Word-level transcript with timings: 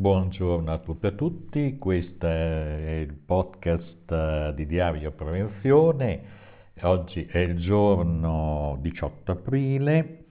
Buongiorno 0.00 0.72
a 0.72 0.78
tutte 0.78 1.08
e 1.08 1.10
a 1.10 1.12
tutti, 1.12 1.76
questo 1.76 2.26
è 2.26 3.04
il 3.06 3.12
podcast 3.12 4.10
eh, 4.10 4.52
di 4.56 4.64
Diario 4.64 5.10
Prevenzione. 5.10 6.22
Oggi 6.80 7.26
è 7.26 7.36
il 7.36 7.58
giorno 7.58 8.78
18 8.80 9.30
aprile 9.30 10.24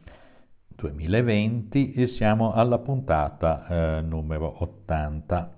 2020 0.69 1.93
e 1.93 2.07
siamo 2.07 2.51
alla 2.53 2.79
puntata 2.79 3.99
eh, 3.99 4.01
numero 4.01 4.63
80. 4.63 5.53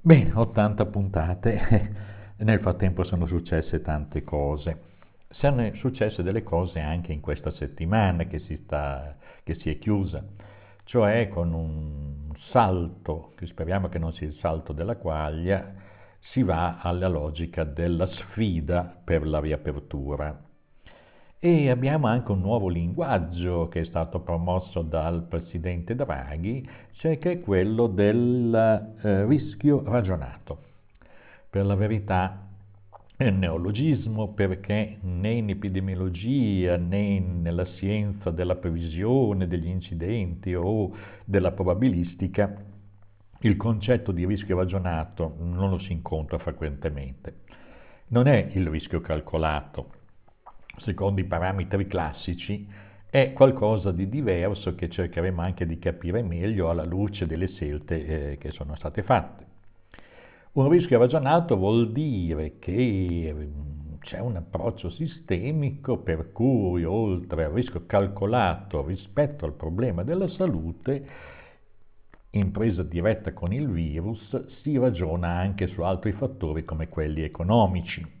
Bene, 0.00 0.30
80 0.32 0.86
puntate, 0.86 1.94
nel 2.38 2.60
frattempo 2.60 3.02
sono 3.02 3.26
successe 3.26 3.82
tante 3.82 4.22
cose. 4.22 4.82
Sono 5.30 5.68
successe 5.74 6.22
delle 6.22 6.44
cose 6.44 6.78
anche 6.78 7.12
in 7.12 7.20
questa 7.20 7.50
settimana 7.50 8.26
che 8.26 8.38
si, 8.38 8.56
sta, 8.62 9.16
che 9.42 9.56
si 9.56 9.70
è 9.70 9.78
chiusa 9.80 10.24
cioè 10.88 11.28
con 11.28 11.52
un 11.52 12.32
salto, 12.50 13.32
che 13.36 13.44
speriamo 13.44 13.88
che 13.88 13.98
non 13.98 14.14
sia 14.14 14.26
il 14.26 14.38
salto 14.40 14.72
della 14.72 14.96
quaglia, 14.96 15.74
si 16.30 16.42
va 16.42 16.78
alla 16.80 17.08
logica 17.08 17.62
della 17.62 18.06
sfida 18.06 18.98
per 19.04 19.26
la 19.26 19.38
riapertura. 19.38 20.44
E 21.38 21.68
abbiamo 21.68 22.06
anche 22.06 22.32
un 22.32 22.40
nuovo 22.40 22.68
linguaggio 22.68 23.68
che 23.68 23.80
è 23.80 23.84
stato 23.84 24.20
promosso 24.20 24.80
dal 24.80 25.24
presidente 25.24 25.94
Draghi, 25.94 26.66
cioè 26.92 27.18
che 27.18 27.32
è 27.32 27.40
quello 27.40 27.86
del 27.86 28.96
eh, 29.02 29.26
rischio 29.26 29.82
ragionato. 29.84 30.62
Per 31.50 31.66
la 31.66 31.74
verità 31.74 32.47
neologismo 33.18 34.32
perché 34.32 34.98
né 35.00 35.30
in 35.30 35.50
epidemiologia 35.50 36.76
né 36.76 37.18
nella 37.18 37.64
scienza 37.64 38.30
della 38.30 38.54
previsione 38.54 39.48
degli 39.48 39.66
incidenti 39.66 40.54
o 40.54 40.94
della 41.24 41.50
probabilistica 41.50 42.64
il 43.40 43.56
concetto 43.56 44.12
di 44.12 44.24
rischio 44.24 44.56
ragionato 44.56 45.36
non 45.40 45.70
lo 45.70 45.78
si 45.78 45.92
incontra 45.92 46.38
frequentemente. 46.38 47.40
Non 48.08 48.26
è 48.26 48.50
il 48.54 48.66
rischio 48.68 49.00
calcolato, 49.00 49.92
secondo 50.78 51.20
i 51.20 51.24
parametri 51.24 51.86
classici, 51.86 52.66
è 53.10 53.32
qualcosa 53.32 53.90
di 53.90 54.08
diverso 54.08 54.74
che 54.74 54.88
cercheremo 54.88 55.40
anche 55.40 55.66
di 55.66 55.78
capire 55.78 56.22
meglio 56.22 56.68
alla 56.68 56.84
luce 56.84 57.26
delle 57.26 57.48
scelte 57.48 58.32
eh, 58.32 58.38
che 58.38 58.50
sono 58.50 58.74
state 58.76 59.02
fatte. 59.02 59.47
Un 60.52 60.68
rischio 60.70 60.98
ragionato 60.98 61.56
vuol 61.56 61.92
dire 61.92 62.58
che 62.58 63.32
mm, 63.34 63.98
c'è 64.00 64.18
un 64.18 64.36
approccio 64.36 64.88
sistemico 64.90 65.98
per 65.98 66.32
cui 66.32 66.84
oltre 66.84 67.44
al 67.44 67.52
rischio 67.52 67.84
calcolato 67.86 68.84
rispetto 68.84 69.44
al 69.44 69.52
problema 69.52 70.02
della 70.02 70.28
salute, 70.28 71.06
in 72.30 72.50
presa 72.50 72.82
diretta 72.82 73.32
con 73.34 73.52
il 73.52 73.68
virus, 73.68 74.46
si 74.62 74.76
ragiona 74.78 75.28
anche 75.28 75.66
su 75.68 75.82
altri 75.82 76.12
fattori 76.12 76.64
come 76.64 76.88
quelli 76.88 77.22
economici. 77.22 78.16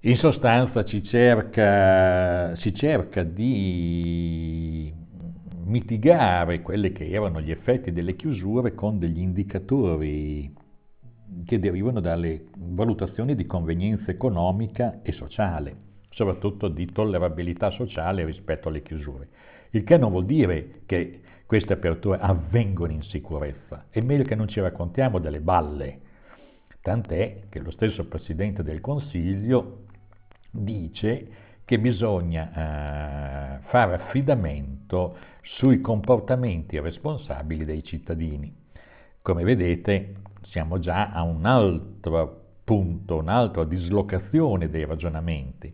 In 0.00 0.16
sostanza 0.16 0.84
cerca, 1.02 2.54
si 2.56 2.74
cerca 2.74 3.22
di 3.22 4.99
mitigare 5.70 6.62
quelli 6.62 6.90
che 6.90 7.08
erano 7.08 7.40
gli 7.40 7.52
effetti 7.52 7.92
delle 7.92 8.16
chiusure 8.16 8.74
con 8.74 8.98
degli 8.98 9.20
indicatori 9.20 10.52
che 11.46 11.60
derivano 11.60 12.00
dalle 12.00 12.46
valutazioni 12.56 13.36
di 13.36 13.46
convenienza 13.46 14.10
economica 14.10 15.00
e 15.02 15.12
sociale, 15.12 15.76
soprattutto 16.10 16.66
di 16.66 16.86
tollerabilità 16.86 17.70
sociale 17.70 18.24
rispetto 18.24 18.68
alle 18.68 18.82
chiusure. 18.82 19.28
Il 19.70 19.84
che 19.84 19.96
non 19.96 20.10
vuol 20.10 20.26
dire 20.26 20.82
che 20.86 21.20
queste 21.46 21.74
aperture 21.74 22.18
avvengono 22.18 22.92
in 22.92 23.02
sicurezza, 23.02 23.86
è 23.90 24.00
meglio 24.00 24.24
che 24.24 24.34
non 24.34 24.48
ci 24.48 24.58
raccontiamo 24.60 25.20
delle 25.20 25.40
balle, 25.40 26.00
tant'è 26.80 27.42
che 27.48 27.60
lo 27.60 27.70
stesso 27.70 28.06
Presidente 28.06 28.64
del 28.64 28.80
Consiglio 28.80 29.84
dice 30.50 31.28
che 31.70 31.78
bisogna 31.78 32.50
eh, 32.50 33.60
fare 33.68 33.94
affidamento 33.94 35.16
sui 35.42 35.80
comportamenti 35.80 36.80
responsabili 36.80 37.64
dei 37.64 37.84
cittadini. 37.84 38.52
Come 39.22 39.44
vedete, 39.44 40.14
siamo 40.48 40.80
già 40.80 41.12
a 41.12 41.22
un 41.22 41.46
altro 41.46 42.40
punto, 42.64 43.18
un'altra 43.18 43.62
dislocazione 43.62 44.68
dei 44.68 44.84
ragionamenti, 44.84 45.72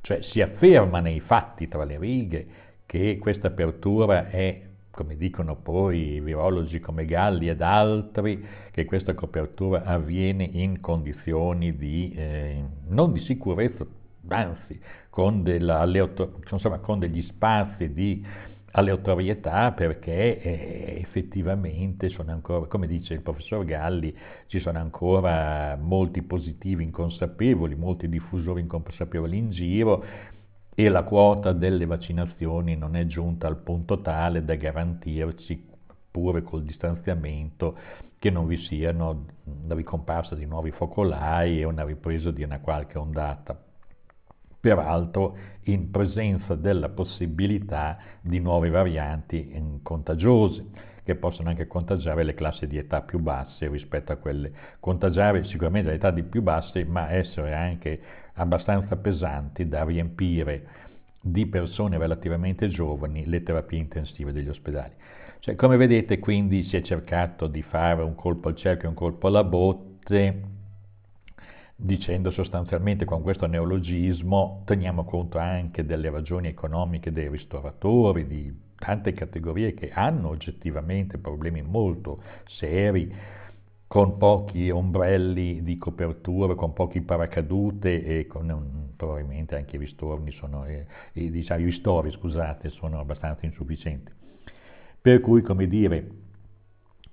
cioè 0.00 0.20
si 0.22 0.40
afferma 0.40 0.98
nei 0.98 1.20
fatti 1.20 1.68
tra 1.68 1.84
le 1.84 1.96
righe 1.96 2.46
che 2.84 3.18
questa 3.20 3.46
apertura 3.46 4.30
è, 4.30 4.60
come 4.90 5.16
dicono 5.16 5.54
poi 5.54 6.14
i 6.14 6.20
virologi 6.20 6.80
come 6.80 7.04
Galli 7.04 7.48
ed 7.48 7.62
altri, 7.62 8.44
che 8.72 8.84
questa 8.84 9.14
copertura 9.14 9.84
avviene 9.84 10.42
in 10.42 10.80
condizioni 10.80 11.76
di, 11.76 12.12
eh, 12.16 12.64
non 12.88 13.12
di 13.12 13.20
sicurezza, 13.20 13.86
anzi 14.28 14.80
con, 15.08 15.42
della, 15.42 15.84
insomma, 16.50 16.78
con 16.78 16.98
degli 16.98 17.22
spazi 17.22 17.92
di 17.92 18.24
aleatorietà 18.72 19.72
perché 19.72 20.40
eh, 20.40 20.98
effettivamente 21.00 22.08
sono 22.10 22.30
ancora, 22.30 22.66
come 22.66 22.86
dice 22.86 23.14
il 23.14 23.20
professor 23.20 23.64
Galli, 23.64 24.16
ci 24.46 24.60
sono 24.60 24.78
ancora 24.78 25.76
molti 25.80 26.22
positivi 26.22 26.84
inconsapevoli, 26.84 27.74
molti 27.74 28.08
diffusori 28.08 28.60
inconsapevoli 28.60 29.36
in 29.36 29.50
giro 29.50 30.04
e 30.74 30.88
la 30.88 31.02
quota 31.02 31.52
delle 31.52 31.84
vaccinazioni 31.84 32.76
non 32.76 32.94
è 32.94 33.06
giunta 33.06 33.48
al 33.48 33.56
punto 33.56 34.00
tale 34.00 34.44
da 34.44 34.54
garantirci, 34.54 35.68
pure 36.10 36.42
col 36.42 36.62
distanziamento, 36.62 37.76
che 38.18 38.30
non 38.30 38.46
vi 38.46 38.58
siano 38.58 39.24
la 39.66 39.74
ricomparsa 39.74 40.34
di 40.34 40.44
nuovi 40.44 40.70
focolai 40.70 41.60
e 41.60 41.64
una 41.64 41.84
ripresa 41.84 42.30
di 42.30 42.42
una 42.42 42.60
qualche 42.60 42.98
ondata 42.98 43.58
peraltro 44.60 45.36
in 45.64 45.90
presenza 45.90 46.54
della 46.54 46.88
possibilità 46.88 47.98
di 48.20 48.38
nuove 48.40 48.70
varianti 48.70 49.52
contagiose 49.82 50.88
che 51.02 51.14
possono 51.14 51.48
anche 51.48 51.66
contagiare 51.66 52.22
le 52.22 52.34
classi 52.34 52.66
di 52.66 52.76
età 52.76 53.00
più 53.00 53.18
basse 53.18 53.68
rispetto 53.68 54.12
a 54.12 54.16
quelle, 54.16 54.52
contagiare 54.78 55.44
sicuramente 55.44 55.88
le 55.88 55.96
età 55.96 56.10
di 56.10 56.22
più 56.22 56.42
basse, 56.42 56.84
ma 56.84 57.10
essere 57.10 57.54
anche 57.54 58.00
abbastanza 58.34 58.96
pesanti 58.96 59.66
da 59.66 59.84
riempire 59.84 60.66
di 61.20 61.46
persone 61.46 61.98
relativamente 61.98 62.68
giovani 62.68 63.26
le 63.26 63.42
terapie 63.42 63.78
intensive 63.78 64.32
degli 64.32 64.48
ospedali. 64.48 64.92
Cioè, 65.40 65.54
come 65.54 65.76
vedete, 65.76 66.18
quindi 66.18 66.64
si 66.64 66.76
è 66.76 66.82
cercato 66.82 67.46
di 67.46 67.62
fare 67.62 68.02
un 68.02 68.14
colpo 68.14 68.48
al 68.48 68.56
cerchio 68.56 68.84
e 68.84 68.88
un 68.88 68.94
colpo 68.94 69.26
alla 69.26 69.44
botte, 69.44 70.42
dicendo 71.82 72.30
sostanzialmente 72.30 73.06
con 73.06 73.22
questo 73.22 73.46
neologismo 73.46 74.62
teniamo 74.66 75.04
conto 75.04 75.38
anche 75.38 75.86
delle 75.86 76.10
ragioni 76.10 76.48
economiche 76.48 77.10
dei 77.10 77.28
ristoratori, 77.28 78.26
di 78.26 78.54
tante 78.76 79.14
categorie 79.14 79.72
che 79.72 79.90
hanno 79.90 80.28
oggettivamente 80.28 81.16
problemi 81.16 81.62
molto 81.62 82.22
seri, 82.46 83.12
con 83.86 84.18
pochi 84.18 84.70
ombrelli 84.70 85.62
di 85.62 85.76
copertura, 85.76 86.54
con 86.54 86.72
pochi 86.74 87.00
paracadute 87.00 88.04
e 88.04 88.26
con 88.26 88.92
probabilmente 88.94 89.56
anche 89.56 89.76
i 89.76 89.78
ristorni 89.80 90.30
sono, 90.32 90.64
eh, 90.66 90.86
i, 91.14 91.30
diciamo, 91.30 91.60
i 91.60 91.64
ristori 91.64 92.12
scusate, 92.12 92.68
sono 92.70 93.00
abbastanza 93.00 93.46
insufficienti. 93.46 94.12
Per 95.00 95.20
cui, 95.20 95.42
come 95.42 95.66
dire, 95.66 96.08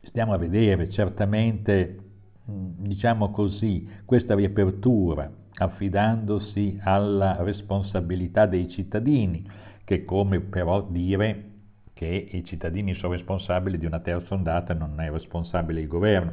stiamo 0.03 0.33
a 0.33 0.37
vedere 0.37 0.89
certamente 0.91 2.06
diciamo 2.47 3.31
così, 3.31 3.87
questa 4.05 4.33
riapertura 4.35 5.29
affidandosi 5.59 6.79
alla 6.83 7.37
responsabilità 7.41 8.45
dei 8.45 8.69
cittadini, 8.69 9.45
che 9.83 10.05
come 10.05 10.39
però 10.39 10.81
dire 10.81 11.43
che 11.93 12.29
i 12.31 12.45
cittadini 12.45 12.93
sono 12.93 13.13
responsabili 13.13 13.77
di 13.77 13.85
una 13.85 13.99
terza 13.99 14.35
ondata 14.35 14.73
non 14.73 14.99
è 15.01 15.09
responsabile 15.09 15.81
il 15.81 15.87
governo, 15.87 16.31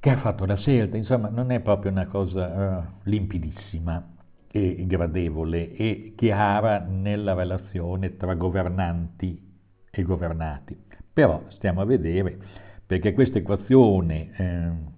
che 0.00 0.10
ha 0.10 0.18
fatto 0.18 0.44
la 0.46 0.56
scelta, 0.56 0.96
insomma 0.96 1.28
non 1.28 1.50
è 1.50 1.60
proprio 1.60 1.90
una 1.90 2.06
cosa 2.06 2.46
uh, 2.78 3.08
limpidissima 3.08 4.12
e 4.50 4.84
gradevole 4.86 5.74
e 5.76 6.14
chiara 6.16 6.78
nella 6.78 7.34
relazione 7.34 8.16
tra 8.16 8.34
governanti 8.34 9.40
e 9.90 10.02
governati. 10.02 10.76
Però 11.12 11.44
stiamo 11.48 11.80
a 11.80 11.84
vedere 11.84 12.38
perché 12.86 13.12
questa 13.12 13.38
equazione 13.38 14.30
eh, 14.36 14.92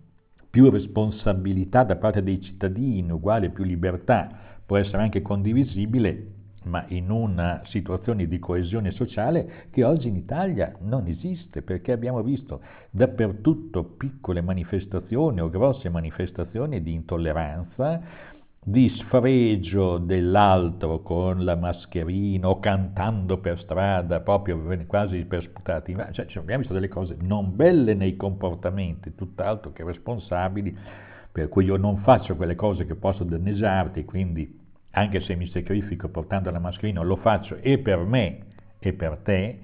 più 0.56 0.70
responsabilità 0.70 1.85
da 1.85 1.97
parte 1.97 2.23
dei 2.23 2.41
cittadini, 2.41 3.12
uguale 3.12 3.50
più 3.50 3.62
libertà, 3.62 4.26
può 4.64 4.79
essere 4.79 5.03
anche 5.03 5.20
condivisibile, 5.20 6.29
ma 6.62 6.82
in 6.88 7.11
una 7.11 7.61
situazione 7.67 8.26
di 8.26 8.38
coesione 8.38 8.91
sociale 8.93 9.67
che 9.70 9.85
oggi 9.85 10.08
in 10.08 10.17
Italia 10.17 10.73
non 10.81 11.08
esiste, 11.08 11.61
perché 11.61 11.93
abbiamo 11.93 12.23
visto 12.23 12.62
dappertutto 12.88 13.85
piccole 13.85 14.41
manifestazioni 14.41 15.43
o 15.43 15.50
grosse 15.50 15.91
manifestazioni 15.91 16.82
di 16.82 16.94
intolleranza 16.94 18.00
di 18.68 18.88
sfregio 18.88 19.98
dell'altro 19.98 21.00
con 21.00 21.44
la 21.44 21.54
mascherina 21.54 22.48
o 22.48 22.58
cantando 22.58 23.38
per 23.38 23.60
strada, 23.60 24.18
proprio 24.18 24.60
quasi 24.88 25.24
per 25.24 25.44
sputati. 25.44 25.94
Cioè, 26.10 26.26
abbiamo 26.34 26.58
visto 26.58 26.74
delle 26.74 26.88
cose 26.88 27.16
non 27.20 27.54
belle 27.54 27.94
nei 27.94 28.16
comportamenti, 28.16 29.14
tutt'altro 29.14 29.70
che 29.72 29.84
responsabili, 29.84 30.76
per 31.30 31.48
cui 31.48 31.66
io 31.66 31.76
non 31.76 31.98
faccio 31.98 32.34
quelle 32.34 32.56
cose 32.56 32.86
che 32.86 32.96
posso 32.96 33.22
danneggiarti, 33.22 34.04
quindi 34.04 34.58
anche 34.90 35.20
se 35.20 35.36
mi 35.36 35.46
sacrifico 35.46 36.08
portando 36.08 36.50
la 36.50 36.58
mascherina, 36.58 37.02
lo 37.02 37.16
faccio 37.16 37.58
e 37.60 37.78
per 37.78 38.00
me 38.00 38.38
e 38.80 38.92
per 38.94 39.19
te, 39.22 39.60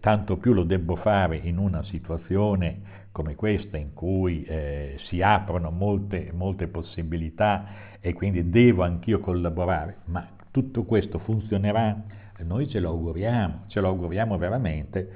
tanto 0.00 0.36
più 0.36 0.52
lo 0.52 0.64
devo 0.64 0.96
fare 0.96 1.36
in 1.36 1.58
una 1.58 1.82
situazione 1.84 3.04
come 3.12 3.34
questa 3.34 3.76
in 3.76 3.94
cui 3.94 4.44
eh, 4.44 4.96
si 5.08 5.22
aprono 5.22 5.70
molte, 5.70 6.30
molte 6.34 6.66
possibilità 6.66 7.98
e 8.00 8.12
quindi 8.12 8.50
devo 8.50 8.82
anch'io 8.82 9.20
collaborare, 9.20 9.98
ma 10.06 10.28
tutto 10.50 10.84
questo 10.84 11.18
funzionerà? 11.18 12.02
Noi 12.38 12.68
ce 12.68 12.80
lo 12.80 12.90
auguriamo, 12.90 13.64
ce 13.68 13.80
lo 13.80 13.88
auguriamo 13.88 14.36
veramente 14.36 15.08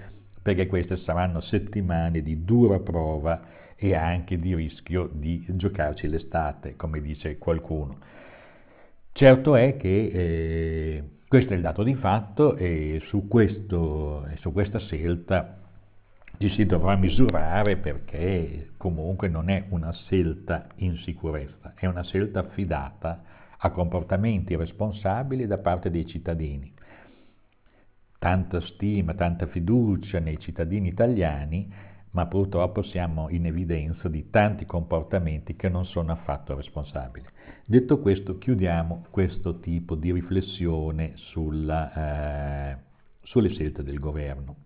perché 0.43 0.67
queste 0.67 0.97
saranno 0.97 1.41
settimane 1.41 2.23
di 2.23 2.45
dura 2.45 2.79
prova 2.79 3.43
e 3.77 3.95
anche 3.95 4.39
di 4.39 4.55
rischio 4.55 5.11
di 5.13 5.45
giocarci 5.49 6.09
l'estate, 6.09 6.77
come 6.77 7.01
dice 7.01 7.37
qualcuno. 7.39 7.99
Certo 9.13 9.57
è 9.57 9.77
che 9.77 10.11
eh, 10.13 11.05
questo 11.31 11.53
è 11.53 11.57
il 11.57 11.63
dato 11.63 11.85
di 11.85 11.95
fatto 11.95 12.57
e 12.57 13.01
su, 13.05 13.29
questo, 13.29 14.27
su 14.41 14.51
questa 14.51 14.81
scelta 14.81 15.59
ci 16.39 16.49
si 16.49 16.67
dovrà 16.67 16.97
misurare 16.97 17.77
perché 17.77 18.71
comunque 18.77 19.29
non 19.29 19.49
è 19.49 19.67
una 19.69 19.93
scelta 19.93 20.67
in 20.79 20.97
sicurezza, 20.97 21.75
è 21.77 21.87
una 21.87 22.03
scelta 22.03 22.41
affidata 22.41 23.23
a 23.59 23.71
comportamenti 23.71 24.57
responsabili 24.57 25.47
da 25.47 25.59
parte 25.59 25.89
dei 25.89 26.05
cittadini. 26.05 26.75
Tanta 28.19 28.61
stima, 28.63 29.15
tanta 29.15 29.47
fiducia 29.47 30.19
nei 30.19 30.41
cittadini 30.41 30.89
italiani, 30.89 31.73
ma 32.13 32.27
purtroppo 32.27 32.83
siamo 32.83 33.29
in 33.29 33.47
evidenza 33.47 34.09
di 34.09 34.31
tanti 34.31 34.67
comportamenti 34.67 35.55
che 35.55 35.69
non 35.69 35.85
sono 35.85 36.13
affatto 36.13 36.57
responsabili. 36.57 37.27
Detto 37.65 38.01
questo, 38.01 38.39
chiudiamo 38.39 39.05
questo 39.11 39.61
tipo 39.61 39.95
di 39.95 40.13
riflessione 40.13 41.13
sulla, 41.15 42.73
eh, 42.73 42.77
sulle 43.23 43.51
scelte 43.51 43.83
del 43.83 43.99
governo. 43.99 44.57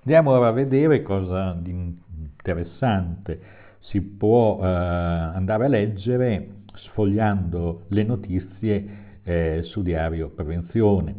Andiamo 0.00 0.30
ora 0.30 0.48
a 0.48 0.52
vedere 0.52 1.02
cosa 1.02 1.52
di 1.52 1.70
interessante 1.70 3.40
si 3.80 4.00
può 4.00 4.58
eh, 4.60 4.66
andare 4.66 5.64
a 5.66 5.68
leggere 5.68 6.56
sfogliando 6.74 7.84
le 7.88 8.02
notizie 8.04 8.88
eh, 9.22 9.60
su 9.62 9.82
Diario 9.82 10.30
Prevenzione. 10.30 11.14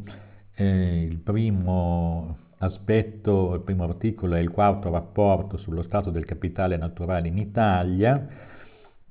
Eh, 0.55 1.03
il 1.03 1.17
primo 1.19 2.48
aspetto, 2.59 3.53
il 3.53 3.61
primo 3.61 3.83
articolo 3.83 4.35
è 4.35 4.39
il 4.39 4.51
quarto 4.51 4.89
rapporto 4.89 5.57
sullo 5.57 5.83
stato 5.83 6.09
del 6.09 6.25
capitale 6.25 6.77
naturale 6.77 7.27
in 7.27 7.37
Italia 7.37 8.27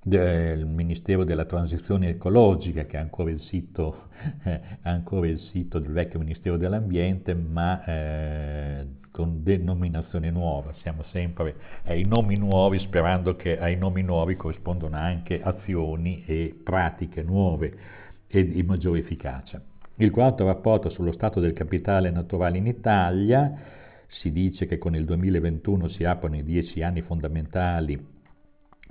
del 0.03 0.65
Ministero 0.65 1.25
della 1.25 1.45
Transizione 1.45 2.11
Ecologica, 2.11 2.85
che 2.85 2.97
è 2.97 3.01
ancora 3.01 3.31
il 3.31 3.41
sito, 3.43 4.09
eh, 4.45 4.61
ancora 4.83 5.27
il 5.27 5.39
sito 5.51 5.79
del 5.79 5.93
vecchio 5.93 6.19
Ministero 6.19 6.57
dell'Ambiente, 6.57 7.35
ma 7.35 7.85
eh, 7.85 8.87
con 9.11 9.43
denominazione 9.43 10.31
nuova, 10.31 10.73
siamo 10.83 11.03
sempre 11.11 11.57
ai 11.85 12.05
nomi 12.05 12.37
nuovi 12.37 12.79
sperando 12.79 13.35
che 13.35 13.59
ai 13.59 13.77
nomi 13.77 14.03
nuovi 14.03 14.37
corrispondano 14.37 14.97
anche 14.97 15.41
azioni 15.43 16.23
e 16.25 16.59
pratiche 16.63 17.23
nuove 17.23 17.77
e 18.29 18.47
di 18.47 18.63
maggiore 18.63 19.01
efficacia. 19.01 19.61
Il 20.01 20.13
quarto 20.13 20.45
rapporto 20.45 20.91
sullo 20.91 21.11
stato 21.11 21.41
del 21.41 21.53
capitale 21.53 22.11
naturale 22.11 22.57
in 22.57 22.69
Italia 22.69 23.53
si 24.07 24.31
dice 24.31 24.67
che 24.67 24.79
con 24.79 24.95
il 24.95 25.05
2021 25.05 25.89
si 25.89 26.05
aprono 26.05 26.37
i 26.37 26.45
dieci 26.45 26.83
anni 26.83 27.03
fondamentali 27.03 28.01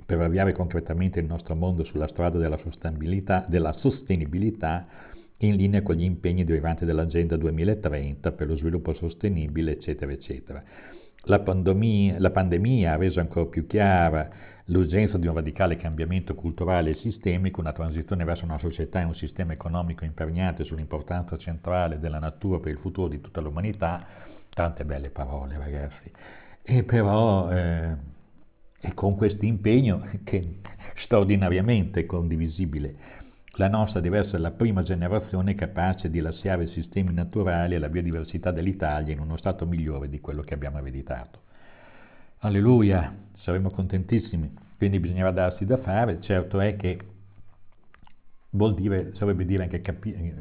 per 0.04 0.20
avviare 0.20 0.52
concretamente 0.52 1.18
il 1.18 1.24
nostro 1.24 1.54
mondo 1.54 1.82
sulla 1.84 2.08
strada 2.08 2.36
della 2.36 2.58
sostenibilità, 2.58 3.42
della 3.48 3.72
sostenibilità 3.72 4.86
in 5.38 5.56
linea 5.56 5.80
con 5.80 5.94
gli 5.94 6.04
impegni 6.04 6.44
derivanti 6.44 6.84
dall'Agenda 6.84 7.38
2030 7.38 8.32
per 8.32 8.46
lo 8.46 8.56
sviluppo 8.56 8.92
sostenibile, 8.92 9.72
eccetera, 9.72 10.12
eccetera. 10.12 10.62
La 11.22 11.40
pandemia, 11.40 12.18
la 12.18 12.30
pandemia, 12.30 12.92
ha 12.92 12.96
reso 12.96 13.20
ancora 13.20 13.46
più 13.46 13.66
chiara 13.66 14.28
l'urgenza 14.70 15.18
di 15.18 15.26
un 15.26 15.34
radicale 15.34 15.76
cambiamento 15.76 16.34
culturale 16.34 16.90
e 16.90 16.94
sistemico, 16.96 17.60
una 17.60 17.72
transizione 17.72 18.24
verso 18.24 18.44
una 18.44 18.58
società 18.58 19.00
e 19.00 19.04
un 19.04 19.14
sistema 19.14 19.52
economico 19.52 20.04
imperniati 20.04 20.64
sull'importanza 20.64 21.36
centrale 21.38 21.98
della 21.98 22.18
natura 22.18 22.58
per 22.58 22.72
il 22.72 22.78
futuro 22.78 23.08
di 23.08 23.20
tutta 23.20 23.40
l'umanità. 23.40 24.06
Tante 24.50 24.84
belle 24.84 25.10
parole, 25.10 25.56
ragazzi. 25.56 26.10
E 26.62 26.82
però 26.82 27.50
eh, 27.50 27.94
è 28.80 28.92
con 28.94 29.16
questo 29.16 29.44
impegno 29.44 30.06
che 30.24 30.60
straordinariamente 30.96 32.06
condivisibile 32.06 33.16
la 33.58 33.68
nostra 33.68 34.00
deve 34.00 34.18
essere 34.18 34.38
la 34.38 34.52
prima 34.52 34.84
generazione 34.84 35.56
capace 35.56 36.10
di 36.10 36.20
lasciare 36.20 36.64
i 36.64 36.68
sistemi 36.68 37.12
naturali 37.12 37.74
e 37.74 37.78
la 37.78 37.88
biodiversità 37.88 38.52
dell'Italia 38.52 39.12
in 39.12 39.18
uno 39.18 39.36
stato 39.36 39.66
migliore 39.66 40.08
di 40.08 40.20
quello 40.20 40.42
che 40.42 40.54
abbiamo 40.54 40.78
ereditato. 40.78 41.40
Alleluia, 42.38 43.12
saremo 43.38 43.70
contentissimi. 43.70 44.52
Quindi 44.76 45.00
bisognerà 45.00 45.30
darsi 45.30 45.64
da 45.64 45.78
fare. 45.78 46.20
Certo 46.20 46.60
è 46.60 46.76
che 46.76 46.98
vuol 48.50 48.74
dire, 48.74 49.14
sarebbe 49.14 49.44
dire 49.44 49.64
anche 49.64 49.82
capi- 49.82 50.34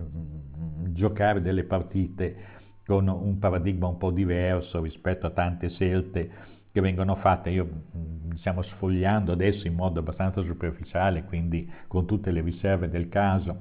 giocare 0.94 1.42
delle 1.42 1.64
partite 1.64 2.56
con 2.86 3.08
un 3.08 3.38
paradigma 3.40 3.88
un 3.88 3.98
po' 3.98 4.12
diverso 4.12 4.82
rispetto 4.82 5.28
a 5.28 5.32
tante 5.32 5.70
scelte 5.70 6.56
che 6.72 6.80
vengono 6.82 7.16
fatte, 7.16 7.50
io 7.50 7.68
diciamo 7.92 8.62
sfogliando 8.62 9.32
adesso 9.32 9.68
in 9.68 9.74
modo 9.74 10.00
abbastanza 10.00 10.42
superficiale, 10.44 11.24
quindi 11.24 11.70
con 11.88 12.06
tutte 12.06 12.32
le 12.32 12.42
riserve 12.42 12.88
del 12.88 13.10
caso, 13.10 13.56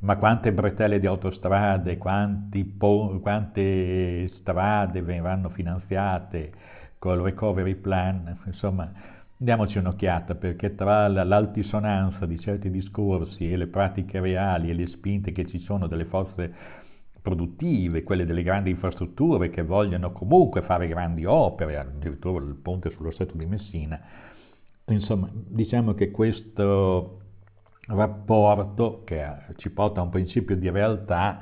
ma 0.00 0.16
quante 0.16 0.52
bretelle 0.52 1.00
di 1.00 1.06
autostrade, 1.06 1.98
po- 2.78 3.18
quante 3.20 4.28
strade 4.28 5.02
verranno 5.02 5.48
finanziate 5.50 6.52
col 7.00 7.20
recovery 7.20 7.76
plan, 7.76 8.36
insomma, 8.44 8.92
diamoci 9.34 9.78
un'occhiata 9.78 10.34
perché 10.34 10.74
tra 10.74 11.08
l'altisonanza 11.08 12.26
di 12.26 12.38
certi 12.38 12.70
discorsi 12.70 13.50
e 13.50 13.56
le 13.56 13.68
pratiche 13.68 14.20
reali 14.20 14.68
e 14.68 14.74
le 14.74 14.86
spinte 14.86 15.32
che 15.32 15.46
ci 15.46 15.60
sono 15.60 15.86
delle 15.86 16.04
forze 16.04 16.54
produttive, 17.22 18.02
quelle 18.02 18.26
delle 18.26 18.42
grandi 18.42 18.68
infrastrutture 18.68 19.48
che 19.48 19.62
vogliono 19.62 20.12
comunque 20.12 20.60
fare 20.60 20.88
grandi 20.88 21.24
opere, 21.24 21.78
addirittura 21.78 22.44
il 22.44 22.56
ponte 22.56 22.90
sullo 22.90 23.10
stretto 23.12 23.38
di 23.38 23.46
Messina. 23.46 23.98
Insomma, 24.88 25.30
diciamo 25.32 25.94
che 25.94 26.10
questo 26.10 27.20
rapporto 27.86 29.04
che 29.04 29.26
ci 29.56 29.70
porta 29.70 30.00
a 30.00 30.02
un 30.02 30.10
principio 30.10 30.54
di 30.54 30.68
realtà 30.68 31.40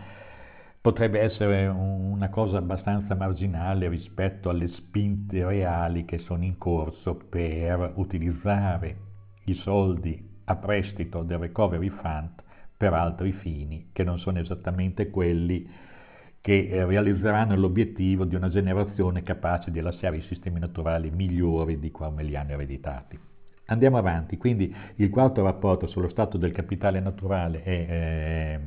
potrebbe 0.80 1.20
essere 1.20 1.66
una 1.66 2.28
cosa 2.30 2.58
abbastanza 2.58 3.14
marginale 3.14 3.88
rispetto 3.88 4.48
alle 4.48 4.68
spinte 4.68 5.44
reali 5.44 6.04
che 6.04 6.18
sono 6.18 6.44
in 6.44 6.56
corso 6.56 7.16
per 7.28 7.92
utilizzare 7.96 8.96
i 9.44 9.54
soldi 9.54 10.26
a 10.44 10.56
prestito 10.56 11.22
del 11.22 11.38
Recovery 11.38 11.88
Fund 11.88 12.30
per 12.76 12.92
altri 12.92 13.32
fini 13.32 13.90
che 13.92 14.04
non 14.04 14.18
sono 14.18 14.38
esattamente 14.38 15.10
quelli 15.10 15.68
che 16.40 16.68
eh, 16.68 16.84
realizzeranno 16.84 17.56
l'obiettivo 17.56 18.24
di 18.24 18.36
una 18.36 18.48
generazione 18.48 19.22
capace 19.22 19.70
di 19.70 19.80
lasciare 19.80 20.18
i 20.18 20.22
sistemi 20.28 20.60
naturali 20.60 21.10
migliori 21.10 21.78
di 21.78 21.90
come 21.90 22.22
li 22.22 22.36
hanno 22.36 22.52
ereditati. 22.52 23.18
Andiamo 23.66 23.98
avanti, 23.98 24.38
quindi 24.38 24.74
il 24.96 25.10
quarto 25.10 25.42
rapporto 25.42 25.86
sullo 25.88 26.08
stato 26.08 26.38
del 26.38 26.52
capitale 26.52 27.00
naturale 27.00 27.62
è 27.62 27.70
eh, 27.70 28.60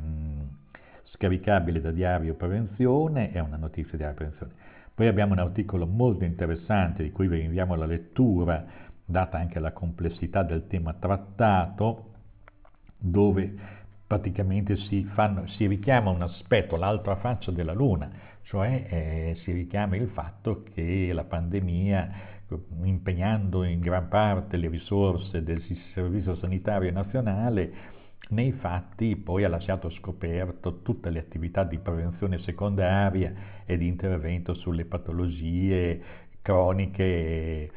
scaricabile 1.22 1.82
da 1.82 1.92
Diario 1.92 2.34
Prevenzione, 2.34 3.32
è 3.32 3.40
una 3.40 3.58
notizia 3.58 3.92
di 3.92 3.98
Diario 3.98 4.16
Prevenzione. 4.16 4.54
Poi 4.96 5.08
abbiamo 5.08 5.34
un 5.34 5.40
articolo 5.40 5.86
molto 5.86 6.24
interessante 6.24 7.04
di 7.04 7.12
cui 7.12 7.28
vi 7.28 7.38
rinviamo 7.38 7.76
la 7.76 7.86
lettura, 7.86 8.66
data 9.06 9.38
anche 9.38 9.60
la 9.60 9.72
complessità 9.72 10.42
del 10.42 10.66
tema 10.66 10.94
trattato, 10.94 12.10
dove 12.98 13.54
praticamente 14.08 14.76
si, 14.78 15.04
fanno, 15.14 15.48
si, 15.50 15.68
richiama 15.68 16.10
un 16.10 16.24
aspetto, 16.24 16.76
l'altra 16.76 17.16
faccia 17.18 17.52
della 17.52 17.74
Luna, 17.74 18.10
cioè 18.42 18.86
eh, 18.90 19.36
si 19.44 19.52
richiama 19.52 19.96
il 19.98 20.08
fatto 20.10 20.64
che 20.74 21.12
la 21.14 21.24
pandemia, 21.24 22.30
impegnando 22.84 23.64
in 23.64 23.80
gran 23.80 24.10
parte 24.10 24.58
le 24.58 24.68
risorse 24.68 25.44
del 25.44 25.62
Servizio 25.94 26.36
Sanitario 26.36 26.92
Nazionale, 26.92 27.72
nei 28.32 28.52
fatti 28.52 29.16
poi 29.16 29.44
ha 29.44 29.50
lasciato 29.50 29.90
scoperto 29.90 30.82
tutte 30.82 31.10
le 31.10 31.20
attività 31.20 31.64
di 31.64 31.78
prevenzione 31.80 32.40
secondaria 32.40 33.34
e 33.66 33.78
di 33.78 33.88
intervento 33.88 34.54
sulle 34.54 34.86
patologie 34.86 36.02
croniche 36.42 37.72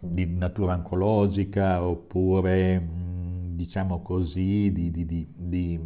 di 0.00 0.26
natura 0.26 0.74
oncologica 0.74 1.82
oppure 1.82 3.16
diciamo 3.58 4.02
così, 4.02 4.70
di, 4.72 4.90
di, 4.90 5.04
di, 5.04 5.78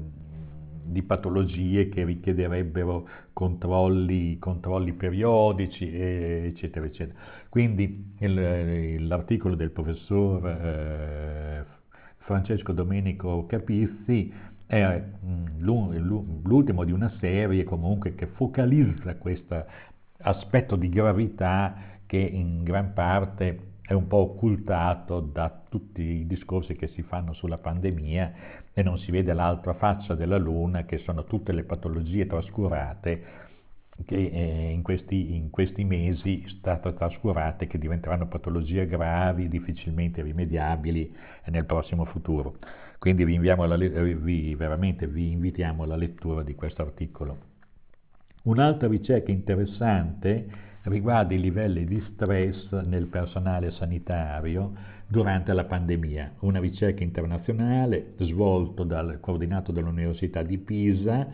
di, 0.85 1.03
patologie 1.03 1.89
che 1.89 2.05
richiederebbero 2.05 3.09
controlli, 3.33 4.39
controlli 4.39 4.93
periodici, 4.93 5.91
eccetera, 5.91 6.85
eccetera. 6.85 7.19
Quindi 7.49 8.15
l'articolo 8.19 9.55
del 9.55 9.71
professor 9.71 10.47
eh, 10.47 11.65
Francesco 12.33 12.73
Domenico 12.73 13.45
Capizzi 13.45 14.33
è 14.67 15.03
mm, 15.23 15.61
l'ultimo 15.61 16.83
di 16.85 16.91
una 16.91 17.13
serie 17.21 17.63
comunque 17.63 18.15
che 18.15 18.27
focalizza 18.27 19.17
questo 19.17 19.67
aspetto 20.23 20.77
di 20.77 20.89
gravità 20.89 21.75
che 22.07 22.17
in 22.17 22.63
gran 22.63 22.95
parte 22.95 23.73
è 23.83 23.93
un 23.93 24.07
po' 24.07 24.33
occultato 24.33 25.21
da 25.21 25.61
tutti 25.69 26.01
i 26.01 26.27
discorsi 26.27 26.75
che 26.75 26.87
si 26.95 27.03
fanno 27.03 27.35
sulla 27.35 27.59
pandemia 27.59 28.33
e 28.73 28.83
non 28.83 28.97
si 28.99 29.11
vede 29.11 29.35
l'altra 29.35 29.75
faccia 29.75 30.15
della 30.15 30.39
luna 30.39 30.85
che 30.85 30.99
sono 30.99 31.25
tutte 31.25 31.53
le 31.53 31.65
patologie 31.65 32.27
trascurate 32.27 33.42
che 34.05 34.17
eh, 34.17 34.71
in, 34.71 34.83
questi, 34.83 35.35
in, 35.35 35.51
questi, 35.51 35.85
mesi 35.85 36.45
state 36.49 36.95
trascurate 36.95 37.67
che 37.67 37.79
diventeranno 37.79 38.27
patologie 38.27 38.87
gravi, 38.87 39.49
difficilmente 39.49 40.23
rimediabili 40.23 41.15
nel 41.47 41.65
prossimo 41.67 42.05
futuro. 42.05 42.57
Quindi 42.99 43.25
vi, 43.25 43.49
alla, 43.49 43.77
vi, 43.77 44.55
veramente 44.55 45.07
vi 45.07 45.33
invitiamo 45.33 45.83
alla 45.83 45.97
lettura 45.97 46.43
di 46.43 46.55
questo 46.55 46.83
articolo. 46.83 47.51
Un'altra 48.45 48.89
ricerca 48.89 49.31
interessante 49.31 50.71
riguarda 50.83 51.35
i 51.35 51.41
livelli 51.41 51.85
di 51.85 52.01
stress 52.13 52.73
nel 52.73 53.07
personale 53.07 53.71
sanitario 53.73 54.73
durante 55.07 55.53
la 55.53 55.65
pandemia, 55.65 56.37
una 56.41 56.59
ricerca 56.59 57.03
internazionale 57.03 58.15
svolta 58.19 58.83
dal 58.83 59.19
coordinato 59.21 59.71
dall'Università 59.71 60.43
di 60.43 60.59
Pisa 60.59 61.29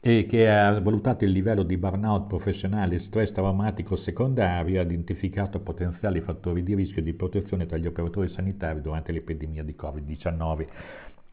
e 0.00 0.26
che 0.26 0.48
ha 0.48 0.78
valutato 0.80 1.24
il 1.24 1.30
livello 1.32 1.62
di 1.62 1.76
burnout 1.76 2.26
professionale 2.28 2.96
e 2.96 3.00
stress 3.00 3.32
traumatico 3.32 3.96
secondario 3.96 4.76
e 4.76 4.78
ha 4.78 4.82
identificato 4.82 5.60
potenziali 5.60 6.20
fattori 6.20 6.62
di 6.62 6.74
rischio 6.74 7.02
di 7.02 7.12
protezione 7.14 7.66
tra 7.66 7.76
gli 7.76 7.86
operatori 7.86 8.28
sanitari 8.28 8.80
durante 8.80 9.12
l'epidemia 9.12 9.64
di 9.64 9.74
Covid-19. 9.78 10.66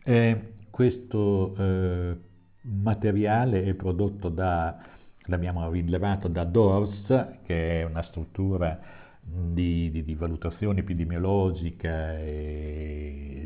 Eh, 0.03 0.41
questo 0.69 1.55
eh, 1.57 2.15
materiale 2.62 3.63
è 3.63 3.74
prodotto 3.74 4.29
da 4.29 4.93
l'abbiamo 5.27 5.69
rilevato 5.69 6.27
da 6.27 6.43
DORS, 6.43 7.39
che 7.43 7.81
è 7.81 7.84
una 7.84 8.03
struttura 8.03 8.79
di, 9.27 9.89
di, 9.89 10.03
di 10.03 10.15
valutazione 10.15 10.82
epidemiologica 10.82 12.13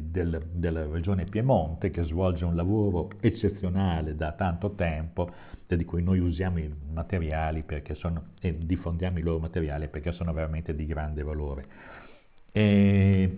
del, 0.10 0.42
della 0.52 0.86
regione 0.88 1.26
Piemonte, 1.26 1.90
che 1.92 2.04
svolge 2.04 2.44
un 2.44 2.56
lavoro 2.56 3.10
eccezionale 3.22 4.16
da 4.16 4.34
tanto 4.34 4.72
tempo, 4.72 5.32
di 5.66 5.86
cui 5.86 6.04
noi 6.04 6.20
usiamo 6.20 6.60
i 6.60 6.70
materiali 6.92 7.64
sono, 7.94 8.32
e 8.42 8.58
diffondiamo 8.58 9.20
i 9.20 9.22
loro 9.22 9.40
materiali 9.40 9.88
perché 9.88 10.12
sono 10.12 10.34
veramente 10.34 10.76
di 10.76 10.86
grande 10.86 11.24
valore. 11.24 11.66
E 12.52 13.38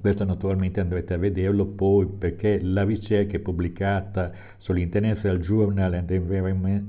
questo 0.00 0.24
naturalmente 0.24 0.78
andrete 0.78 1.14
a 1.14 1.18
vederlo 1.18 1.66
poi 1.66 2.06
perché 2.06 2.60
la 2.62 2.84
ricerca 2.84 3.36
è 3.36 3.40
pubblicata 3.40 4.30
sull'International 4.58 5.40
Journal 5.40 5.94
and 5.94 6.10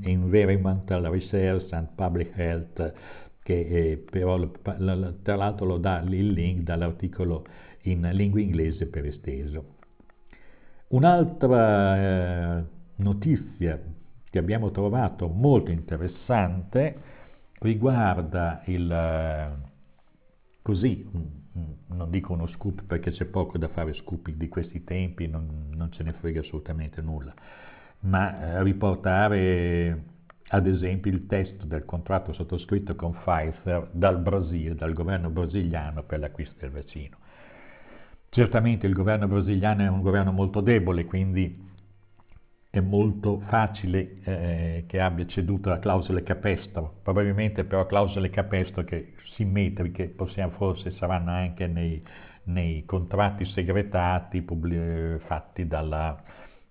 Environmental 0.03 1.03
Research 1.05 1.71
and 1.71 1.87
Public 1.95 2.37
Health, 2.37 2.93
che 3.49 4.03
però 4.07 4.47
tra 5.23 5.35
l'altro 5.35 5.65
lo 5.65 5.77
dà 5.77 6.01
il 6.01 6.29
link 6.29 6.61
dall'articolo 6.61 7.45
in 7.83 8.07
lingua 8.13 8.39
inglese 8.39 8.85
per 8.85 9.05
esteso. 9.05 9.77
Un'altra 10.89 12.59
eh, 12.59 12.63
notizia 12.97 13.81
che 14.29 14.37
abbiamo 14.37 14.69
trovato 14.69 15.27
molto 15.27 15.71
interessante 15.71 17.17
riguarda 17.61 18.61
il, 18.65 18.91
eh, 18.91 19.49
così, 20.61 21.09
non 21.87 22.09
dico 22.11 22.33
uno 22.33 22.45
scoop 22.47 22.83
perché 22.83 23.09
c'è 23.09 23.25
poco 23.25 23.57
da 23.57 23.67
fare 23.69 23.95
scoop 23.95 24.29
di 24.29 24.47
questi 24.47 24.83
tempi, 24.83 25.27
non, 25.27 25.71
non 25.73 25.91
ce 25.91 26.03
ne 26.03 26.13
frega 26.13 26.41
assolutamente 26.41 27.01
nulla, 27.01 27.33
ma 28.01 28.57
eh, 28.57 28.63
riportare 28.63 30.17
ad 30.49 30.67
esempio 30.67 31.11
il 31.11 31.25
testo 31.27 31.65
del 31.65 31.85
contratto 31.85 32.33
sottoscritto 32.33 32.95
con 32.95 33.13
Pfizer 33.13 33.89
dal 33.91 34.19
Brasile, 34.19 34.75
dal 34.75 34.93
governo 34.93 35.29
brasiliano 35.29 36.03
per 36.03 36.19
l'acquisto 36.19 36.55
del 36.59 36.71
vaccino. 36.71 37.17
Certamente 38.29 38.87
il 38.87 38.93
governo 38.93 39.27
brasiliano 39.27 39.83
è 39.83 39.87
un 39.87 40.01
governo 40.01 40.31
molto 40.31 40.61
debole, 40.61 41.05
quindi 41.05 41.67
è 42.71 42.79
molto 42.79 43.39
facile 43.47 44.17
eh, 44.23 44.83
che 44.87 44.99
abbia 44.99 45.25
ceduto 45.25 45.71
a 45.71 45.79
clausole 45.79 46.23
capestro, 46.23 46.99
probabilmente 47.01 47.63
però 47.63 47.85
clausole 47.85 48.29
capestro 48.29 48.83
che 48.83 49.13
simmetriche 49.35 50.05
possiamo, 50.05 50.51
forse 50.51 50.91
saranno 50.91 51.31
anche 51.31 51.65
nei, 51.65 52.03
nei 52.43 52.85
contratti 52.85 53.45
segretati 53.45 54.45
fatti 55.25 55.67
dalla 55.67 56.21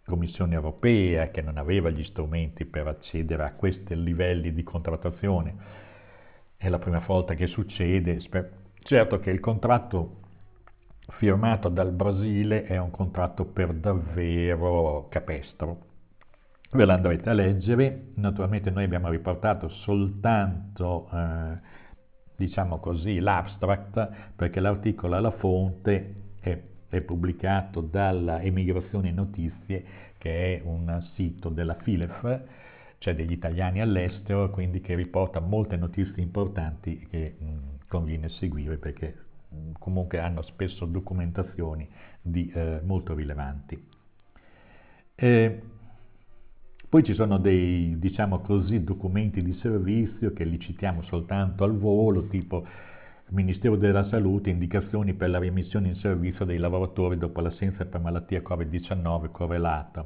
Commissione 0.09 0.55
europea 0.55 1.29
che 1.29 1.43
non 1.43 1.59
aveva 1.59 1.91
gli 1.91 2.03
strumenti 2.03 2.65
per 2.65 2.87
accedere 2.87 3.45
a 3.45 3.53
questi 3.53 3.95
livelli 4.03 4.55
di 4.55 4.62
contrattazione. 4.62 5.55
È 6.57 6.69
la 6.71 6.79
prima 6.79 7.03
volta 7.07 7.35
che 7.35 7.47
succede. 7.47 8.19
Certo 8.83 9.21
che 9.21 9.31
il 9.31 9.38
contratto 9.38 10.21
firmato 11.11 11.69
dal 11.69 11.93
Brasile 11.93 12.65
è 12.65 12.79
un 12.79 12.91
contratto 12.91 13.45
per 13.45 13.75
davvero 13.75 15.09
capestro, 15.11 15.87
ve 16.71 16.85
l'andrete 16.87 17.29
a 17.29 17.35
leggere. 17.35 18.12
Naturalmente 18.15 18.71
noi 18.71 18.85
abbiamo 18.85 19.11
riportato 19.11 19.69
soltanto, 19.69 21.09
eh, 21.12 21.59
diciamo 22.35 22.79
così, 22.79 23.19
l'abstract, 23.19 24.33
perché 24.35 24.61
l'articolo 24.61 25.17
alla 25.17 25.33
fonte 25.33 26.28
è, 26.88 27.00
pubblicato 27.00 27.80
dalla 27.80 28.40
Emigrazione 28.40 29.11
Notizie, 29.11 29.85
che 30.18 30.57
è 30.57 30.62
un 30.64 31.02
sito 31.14 31.49
della 31.49 31.75
FILEF, 31.75 32.40
cioè 32.99 33.14
degli 33.14 33.33
italiani 33.33 33.80
all'estero, 33.80 34.50
quindi 34.50 34.80
che 34.80 34.95
riporta 34.95 35.40
molte 35.40 35.76
notizie 35.76 36.23
importanti 36.23 37.07
che 37.11 37.37
mh, 37.38 37.47
conviene 37.87 38.28
seguire 38.28 38.76
perché 38.76 39.14
mh, 39.49 39.73
comunque 39.78 40.18
hanno 40.18 40.42
spesso 40.42 40.85
documentazioni 40.85 41.88
di, 42.21 42.50
eh, 42.52 42.80
molto 42.83 43.14
rilevanti. 43.14 43.87
Eh, 45.14 45.62
poi 46.88 47.04
ci 47.04 47.12
sono 47.12 47.38
dei, 47.38 47.99
diciamo 47.99 48.38
così, 48.40 48.83
documenti 48.83 49.42
di 49.42 49.52
servizio 49.54 50.33
che 50.33 50.45
li 50.45 50.59
citiamo 50.59 51.02
soltanto 51.02 51.62
al 51.62 51.76
volo, 51.76 52.28
tipo 52.28 52.66
Ministero 53.31 53.77
della 53.77 54.05
Salute, 54.05 54.49
indicazioni 54.49 55.13
per 55.13 55.29
la 55.29 55.39
remissione 55.39 55.89
in 55.89 55.97
servizio 55.97 56.47
dei 56.47 56.57
lavoratori 56.57 57.19
dopo 57.19 57.43
l'assenza 57.43 57.85
per 57.85 58.01
malattia 58.01 58.41
Covid-19 58.41 59.31
correlata. 59.31 60.03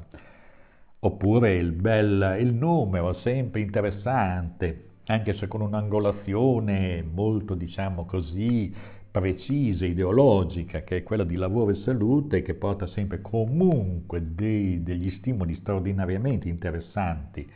Oppure 0.99 1.55
il, 1.55 1.71
bel, 1.71 2.35
il 2.41 2.53
numero, 2.53 3.13
sempre 3.13 3.61
interessante, 3.61 4.89
anche 5.05 5.35
se 5.35 5.47
con 5.47 5.61
un'angolazione 5.61 7.01
molto, 7.01 7.55
diciamo 7.55 8.03
così, 8.03 8.73
precisa, 9.09 9.85
ideologica, 9.85 10.81
che 10.81 10.97
è 10.97 11.03
quella 11.03 11.23
di 11.23 11.35
lavoro 11.35 11.71
e 11.71 11.75
salute, 11.75 12.41
che 12.41 12.55
porta 12.55 12.87
sempre 12.87 13.21
comunque 13.21 14.33
dei, 14.35 14.83
degli 14.83 15.11
stimoli 15.11 15.55
straordinariamente 15.55 16.49
interessanti 16.49 17.49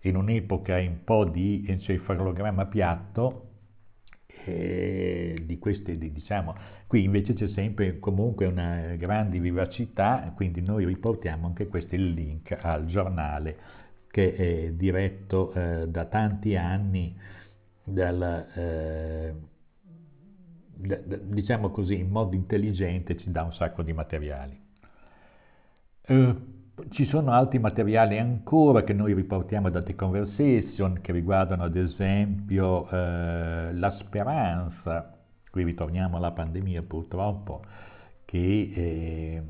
in 0.00 0.16
un'epoca 0.16 0.76
un 0.78 1.04
po' 1.04 1.24
di 1.24 1.64
encefalogramma 1.68 2.66
piatto, 2.66 3.53
di 4.52 5.58
queste, 5.58 5.96
diciamo, 5.96 6.54
qui 6.86 7.04
invece 7.04 7.34
c'è 7.34 7.48
sempre 7.48 7.98
comunque 7.98 8.46
una 8.46 8.94
grande 8.96 9.38
vivacità, 9.38 10.32
quindi 10.34 10.60
noi 10.60 10.84
riportiamo 10.84 11.46
anche 11.46 11.66
questo 11.68 11.94
il 11.94 12.12
link 12.12 12.56
al 12.60 12.86
giornale 12.86 13.56
che 14.10 14.34
è 14.34 14.72
diretto 14.72 15.52
eh, 15.52 15.88
da 15.88 16.04
tanti 16.04 16.56
anni 16.56 17.16
dal... 17.82 18.46
Eh, 18.54 19.34
diciamo 20.76 21.70
così, 21.70 21.98
in 21.98 22.10
modo 22.10 22.34
intelligente 22.34 23.16
ci 23.16 23.30
dà 23.30 23.42
un 23.44 23.52
sacco 23.54 23.82
di 23.82 23.92
materiali. 23.92 24.60
Eh, 26.02 26.36
ci 26.90 27.04
sono 27.06 27.30
altri 27.30 27.58
materiali 27.58 28.18
ancora 28.18 28.82
che 28.82 28.92
noi 28.92 29.14
riportiamo 29.14 29.70
da 29.70 29.82
The 29.82 29.94
Conversation 29.94 31.00
che 31.00 31.12
riguardano 31.12 31.62
ad 31.62 31.76
esempio 31.76 32.88
eh, 32.90 33.72
la 33.72 33.90
speranza, 34.00 35.16
qui 35.50 35.62
ritorniamo 35.62 36.16
alla 36.16 36.32
pandemia 36.32 36.82
purtroppo, 36.82 37.62
che 38.24 38.72
eh, 38.74 39.42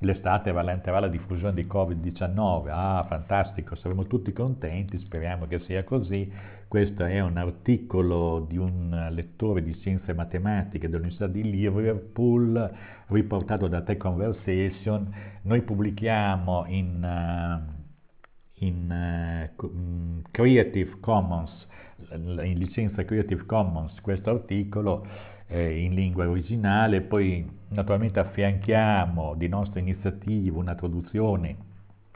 l'estate 0.00 0.52
rallenterà 0.52 1.00
la 1.00 1.08
diffusione 1.08 1.54
di 1.54 1.64
Covid-19. 1.64 2.68
Ah, 2.68 3.04
fantastico, 3.08 3.74
saremo 3.76 4.06
tutti 4.06 4.32
contenti, 4.32 4.98
speriamo 4.98 5.46
che 5.46 5.60
sia 5.60 5.84
così. 5.84 6.30
questo 6.68 7.04
è 7.04 7.20
un 7.20 7.36
articolo 7.36 8.40
di 8.40 8.58
un 8.58 9.08
lettore 9.10 9.62
di 9.62 9.72
scienze 9.74 10.12
matematiche 10.12 10.88
dell'Università 10.88 11.28
di 11.28 11.42
Liverpool 11.42 12.70
riportato 13.06 13.68
da 13.68 13.82
The 13.82 13.96
Conversation. 13.96 15.14
Noi 15.42 15.62
pubblichiamo 15.62 16.64
in, 16.66 17.02
uh, 17.02 18.64
in 18.64 19.48
uh, 19.56 20.22
Creative 20.30 20.98
Commons, 21.00 21.66
in 22.10 22.58
licenza 22.58 23.04
Creative 23.04 23.46
Commons, 23.46 24.00
questo 24.00 24.30
articolo 24.30 25.06
eh, 25.48 25.78
in 25.78 25.94
lingua 25.94 26.28
originale, 26.28 27.00
poi 27.00 27.48
naturalmente 27.68 28.18
affianchiamo 28.20 29.34
di 29.34 29.48
nostra 29.48 29.80
iniziativa 29.80 30.58
una 30.58 30.74
traduzione 30.74 31.56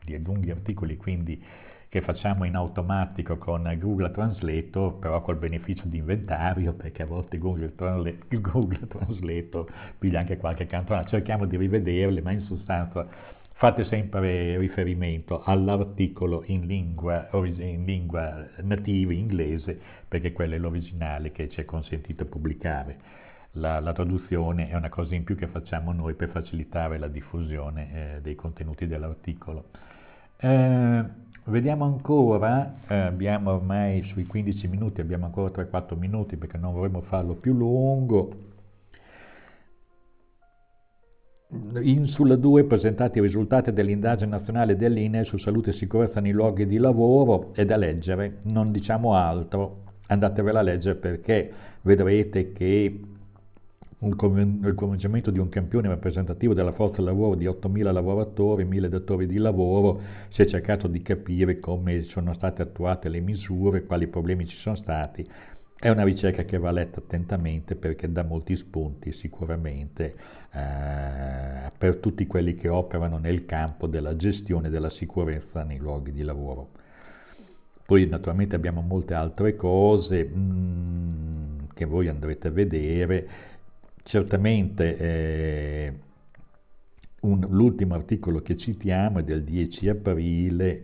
di 0.04 0.20
lunghi 0.22 0.50
articoli, 0.50 0.96
quindi 0.96 1.42
che 1.88 2.02
facciamo 2.02 2.44
in 2.44 2.54
automatico 2.54 3.36
con 3.36 3.68
Google 3.78 4.12
Translator, 4.12 4.94
però 5.00 5.20
col 5.22 5.38
beneficio 5.38 5.82
di 5.86 5.98
inventario, 5.98 6.72
perché 6.72 7.02
a 7.02 7.06
volte 7.06 7.36
Google, 7.36 7.74
Transla- 7.74 8.12
Google 8.38 8.86
Translator 8.86 9.66
piglia 9.98 10.20
anche 10.20 10.36
qualche 10.36 10.66
cantonata, 10.66 11.08
cerchiamo 11.08 11.46
di 11.46 11.56
rivederle, 11.56 12.22
ma 12.22 12.30
in 12.30 12.42
sostanza 12.42 13.08
fate 13.54 13.84
sempre 13.86 14.56
riferimento 14.56 15.42
all'articolo 15.42 16.44
in 16.46 16.66
lingua, 16.66 17.28
in 17.32 17.84
lingua 17.84 18.46
nativa 18.62 19.12
inglese, 19.12 19.78
perché 20.06 20.32
quello 20.32 20.54
è 20.54 20.58
l'originale 20.58 21.32
che 21.32 21.48
ci 21.48 21.60
è 21.60 21.64
consentito 21.64 22.24
pubblicare. 22.24 23.19
La, 23.54 23.80
la, 23.80 23.92
traduzione 23.92 24.68
è 24.68 24.76
una 24.76 24.88
cosa 24.88 25.16
in 25.16 25.24
più 25.24 25.34
che 25.34 25.48
facciamo 25.48 25.92
noi 25.92 26.14
per 26.14 26.28
facilitare 26.28 26.98
la 26.98 27.08
diffusione 27.08 28.16
eh, 28.16 28.20
dei 28.20 28.36
contenuti 28.36 28.86
dell'articolo. 28.86 29.64
Eh, 30.36 31.04
vediamo 31.44 31.84
ancora, 31.84 32.76
eh, 32.86 32.94
abbiamo 32.94 33.50
ormai 33.50 34.04
sui 34.04 34.24
15 34.24 34.68
minuti, 34.68 35.00
abbiamo 35.00 35.24
ancora 35.24 35.50
3-4 35.50 35.98
minuti 35.98 36.36
perché 36.36 36.58
non 36.58 36.74
vorremmo 36.74 37.00
farlo 37.02 37.34
più 37.34 37.52
lungo. 37.52 38.48
In 41.82 42.06
sulla 42.06 42.36
2 42.36 42.62
presentati 42.64 43.18
i 43.18 43.22
risultati 43.22 43.72
dell'indagine 43.72 44.30
nazionale 44.30 44.76
dell'INE 44.76 45.24
su 45.24 45.36
salute 45.38 45.70
e 45.70 45.72
sicurezza 45.72 46.20
nei 46.20 46.30
luoghi 46.30 46.66
di 46.66 46.76
lavoro, 46.76 47.52
è 47.54 47.64
da 47.64 47.76
leggere, 47.76 48.38
non 48.42 48.70
diciamo 48.70 49.16
altro, 49.16 49.82
andatevela 50.06 50.60
a 50.60 50.62
leggere 50.62 50.94
perché 50.94 51.52
vedrete 51.82 52.52
che 52.52 53.00
il 54.02 54.14
coinvolgimento 54.16 55.30
di 55.30 55.38
un 55.38 55.50
campione 55.50 55.88
rappresentativo 55.88 56.54
della 56.54 56.72
forza 56.72 57.02
lavoro 57.02 57.34
di 57.34 57.44
8.000 57.44 57.92
lavoratori, 57.92 58.64
1.000 58.64 58.86
datori 58.86 59.26
di 59.26 59.36
lavoro, 59.36 60.00
si 60.30 60.40
è 60.40 60.46
cercato 60.46 60.86
di 60.86 61.02
capire 61.02 61.60
come 61.60 62.04
sono 62.04 62.32
state 62.32 62.62
attuate 62.62 63.10
le 63.10 63.20
misure, 63.20 63.84
quali 63.84 64.06
problemi 64.06 64.46
ci 64.46 64.56
sono 64.56 64.76
stati. 64.76 65.28
È 65.78 65.88
una 65.88 66.04
ricerca 66.04 66.44
che 66.44 66.58
va 66.58 66.70
letta 66.70 67.00
attentamente 67.00 67.74
perché 67.74 68.10
dà 68.10 68.22
molti 68.22 68.56
spunti 68.56 69.12
sicuramente 69.12 70.14
eh, 70.52 71.70
per 71.76 71.96
tutti 71.96 72.26
quelli 72.26 72.54
che 72.54 72.68
operano 72.68 73.18
nel 73.18 73.44
campo 73.44 73.86
della 73.86 74.16
gestione 74.16 74.70
della 74.70 74.90
sicurezza 74.90 75.62
nei 75.62 75.78
luoghi 75.78 76.12
di 76.12 76.22
lavoro. 76.22 76.68
Poi 77.84 78.06
naturalmente 78.06 78.54
abbiamo 78.54 78.82
molte 78.82 79.14
altre 79.14 79.56
cose 79.56 80.24
mm, 80.24 81.58
che 81.74 81.84
voi 81.84 82.08
andrete 82.08 82.48
a 82.48 82.50
vedere 82.50 83.28
Certamente 84.04 84.96
eh, 84.96 85.92
un, 87.20 87.46
l'ultimo 87.50 87.94
articolo 87.94 88.40
che 88.40 88.56
citiamo 88.56 89.18
è 89.18 89.22
del 89.22 89.44
10 89.44 89.88
aprile, 89.88 90.82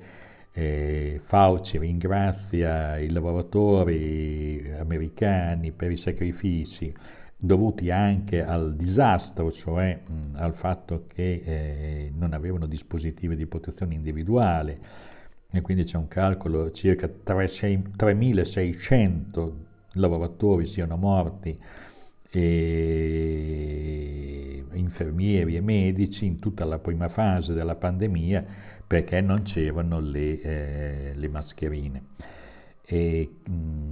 eh, 0.52 1.20
Fauci 1.24 1.78
ringrazia 1.78 2.98
i 2.98 3.10
lavoratori 3.10 4.70
americani 4.78 5.72
per 5.72 5.92
i 5.92 5.96
sacrifici 5.98 6.92
dovuti 7.38 7.90
anche 7.90 8.42
al 8.42 8.74
disastro, 8.74 9.52
cioè 9.52 10.00
mh, 10.06 10.36
al 10.36 10.54
fatto 10.54 11.04
che 11.08 11.42
eh, 11.44 12.10
non 12.16 12.32
avevano 12.32 12.66
dispositivi 12.66 13.36
di 13.36 13.44
protezione 13.46 13.92
individuale. 13.94 15.04
E 15.50 15.60
quindi 15.60 15.84
c'è 15.84 15.96
un 15.96 16.08
calcolo 16.08 16.72
circa 16.72 17.06
3.600 17.06 19.50
lavoratori 19.92 20.66
siano 20.68 20.96
morti 20.96 21.58
e 22.38 23.42
infermieri 24.72 25.56
e 25.56 25.60
medici 25.60 26.26
in 26.26 26.38
tutta 26.38 26.64
la 26.64 26.78
prima 26.78 27.08
fase 27.08 27.54
della 27.54 27.76
pandemia 27.76 28.44
perché 28.86 29.20
non 29.20 29.42
c'erano 29.42 30.00
le, 30.00 30.40
eh, 30.40 31.12
le 31.14 31.28
mascherine. 31.28 32.02
E 32.84 33.30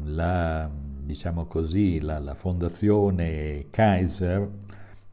la, 0.05 0.71
diciamo 0.71 1.47
così, 1.47 2.01
la, 2.01 2.19
la 2.21 2.35
fondazione 2.35 3.67
Kaiser, 3.71 4.49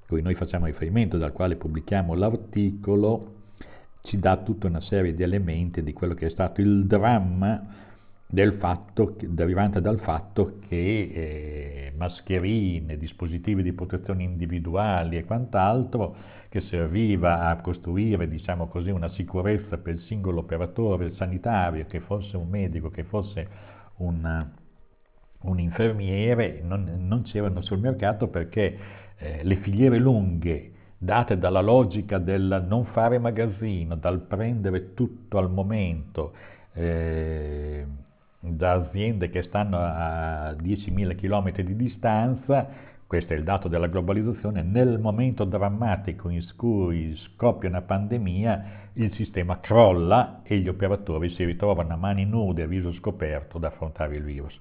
cui 0.07 0.21
noi 0.21 0.35
facciamo 0.35 0.65
riferimento, 0.65 1.17
dal 1.17 1.31
quale 1.31 1.55
pubblichiamo 1.55 2.13
l'articolo, 2.13 3.35
ci 4.03 4.19
dà 4.19 4.37
tutta 4.37 4.67
una 4.67 4.81
serie 4.81 5.15
di 5.15 5.23
elementi 5.23 5.81
di 5.81 5.93
quello 5.93 6.13
che 6.13 6.27
è 6.27 6.29
stato 6.29 6.61
il 6.61 6.85
dramma 6.85 7.79
del 8.31 8.53
fatto, 8.53 9.17
derivante 9.19 9.81
dal 9.81 9.99
fatto 9.99 10.59
che 10.69 11.11
eh, 11.13 11.93
mascherine, 11.97 12.97
dispositivi 12.97 13.61
di 13.61 13.73
protezione 13.73 14.23
individuali 14.23 15.17
e 15.17 15.25
quant'altro 15.25 16.15
che 16.47 16.61
serviva 16.61 17.47
a 17.49 17.57
costruire, 17.57 18.29
diciamo 18.29 18.67
così, 18.67 18.89
una 18.89 19.09
sicurezza 19.09 19.77
per 19.77 19.95
il 19.95 20.01
singolo 20.01 20.39
operatore 20.39 21.13
sanitario, 21.15 21.85
che 21.87 21.99
fosse 21.99 22.37
un 22.37 22.47
medico, 22.47 22.89
che 22.89 23.03
fosse 23.03 23.47
un, 23.97 24.47
un 25.41 25.59
infermiere, 25.59 26.61
non, 26.63 26.89
non, 27.05 27.23
c'erano 27.23 27.61
sul 27.61 27.79
mercato 27.79 28.29
perché 28.29 28.77
eh, 29.17 29.41
le 29.43 29.55
filiere 29.57 29.97
lunghe 29.97 30.71
date 30.97 31.37
dalla 31.37 31.61
logica 31.61 32.17
del 32.17 32.65
non 32.65 32.85
fare 32.85 33.19
magazzino, 33.19 33.95
dal 33.95 34.21
prendere 34.21 34.93
tutto 34.93 35.37
al 35.37 35.51
momento, 35.51 36.33
eh, 36.73 37.85
da 38.41 38.73
aziende 38.73 39.29
che 39.29 39.43
stanno 39.43 39.77
a 39.79 40.51
10.000 40.51 41.15
km 41.15 41.61
di 41.61 41.75
distanza, 41.75 42.67
questo 43.05 43.33
è 43.33 43.35
il 43.35 43.43
dato 43.43 43.67
della 43.67 43.87
globalizzazione, 43.87 44.63
nel 44.63 44.99
momento 44.99 45.43
drammatico 45.43 46.29
in 46.29 46.43
cui 46.55 47.15
scoppia 47.17 47.69
una 47.69 47.81
pandemia 47.81 48.79
il 48.93 49.13
sistema 49.13 49.59
crolla 49.59 50.41
e 50.43 50.57
gli 50.57 50.67
operatori 50.67 51.29
si 51.29 51.43
ritrovano 51.43 51.93
a 51.93 51.97
mani 51.97 52.25
nude, 52.25 52.63
a 52.63 52.67
viso 52.67 52.91
scoperto, 52.93 53.57
ad 53.57 53.65
affrontare 53.65 54.15
il 54.15 54.23
virus. 54.23 54.57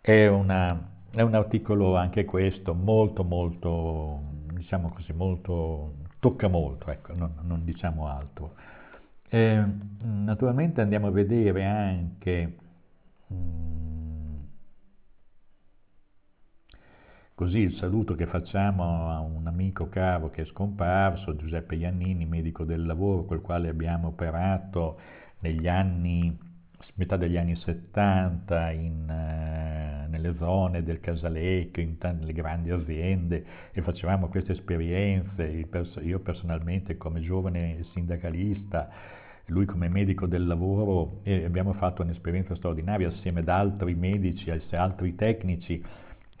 È, 0.00 0.26
una, 0.26 0.78
è 1.10 1.22
un 1.22 1.34
articolo 1.34 1.96
anche 1.96 2.24
questo 2.24 2.74
molto 2.74 3.24
molto, 3.24 4.20
diciamo 4.52 4.90
così, 4.90 5.12
molto, 5.12 5.94
tocca 6.18 6.48
molto, 6.48 6.90
ecco, 6.90 7.14
non, 7.14 7.32
non 7.42 7.64
diciamo 7.64 8.08
altro. 8.08 8.54
E, 9.28 9.64
naturalmente 10.02 10.80
andiamo 10.80 11.06
a 11.06 11.10
vedere 11.10 11.64
anche 11.64 12.56
Mm. 13.32 13.66
Così 17.34 17.58
il 17.58 17.74
saluto 17.74 18.14
che 18.14 18.26
facciamo 18.26 19.10
a 19.10 19.20
un 19.20 19.46
amico 19.46 19.88
caro 19.90 20.30
che 20.30 20.42
è 20.42 20.44
scomparso, 20.46 21.36
Giuseppe 21.36 21.74
Iannini, 21.74 22.24
medico 22.24 22.64
del 22.64 22.86
lavoro, 22.86 23.26
col 23.26 23.42
quale 23.42 23.68
abbiamo 23.68 24.08
operato 24.08 24.98
negli 25.40 25.68
anni, 25.68 26.34
metà 26.94 27.18
degli 27.18 27.36
anni 27.36 27.54
70 27.56 28.70
in, 28.70 29.02
uh, 29.06 30.10
nelle 30.10 30.34
zone 30.38 30.82
del 30.82 31.00
Casalecchio, 31.00 31.82
in 31.82 31.98
t- 31.98 32.32
grandi 32.32 32.70
aziende 32.70 33.44
e 33.72 33.82
facevamo 33.82 34.28
queste 34.28 34.52
esperienze, 34.52 35.66
io 36.00 36.20
personalmente 36.20 36.96
come 36.96 37.20
giovane 37.20 37.84
sindacalista 37.92 38.88
lui 39.46 39.64
come 39.64 39.88
medico 39.88 40.26
del 40.26 40.46
lavoro 40.46 41.20
e 41.22 41.44
abbiamo 41.44 41.72
fatto 41.74 42.02
un'esperienza 42.02 42.54
straordinaria 42.56 43.08
assieme 43.08 43.40
ad 43.40 43.48
altri 43.48 43.94
medici, 43.94 44.50
altri 44.70 45.14
tecnici, 45.14 45.82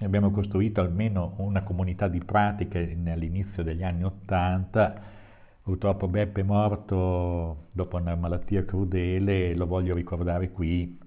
abbiamo 0.00 0.30
costruito 0.30 0.80
almeno 0.80 1.34
una 1.38 1.62
comunità 1.62 2.08
di 2.08 2.22
pratiche 2.24 2.96
all'inizio 3.06 3.62
degli 3.62 3.82
anni 3.84 4.04
Ottanta. 4.04 5.14
Purtroppo 5.62 6.08
Beppe 6.08 6.40
è 6.40 6.44
morto 6.44 7.68
dopo 7.72 7.96
una 7.96 8.14
malattia 8.14 8.64
crudele 8.64 9.50
e 9.50 9.54
lo 9.54 9.66
voglio 9.66 9.94
ricordare 9.94 10.50
qui 10.50 10.98